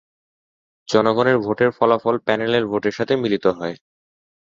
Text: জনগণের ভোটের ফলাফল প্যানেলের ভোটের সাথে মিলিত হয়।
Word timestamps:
জনগণের 0.89 1.37
ভোটের 1.37 1.71
ফলাফল 1.71 2.15
প্যানেলের 2.19 2.63
ভোটের 2.67 2.93
সাথে 2.93 3.13
মিলিত 3.15 3.45
হয়। 3.57 3.75